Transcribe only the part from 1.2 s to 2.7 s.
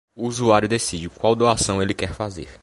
doação ele quer fazer.